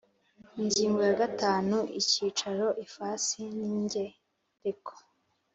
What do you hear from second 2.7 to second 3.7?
ifasi n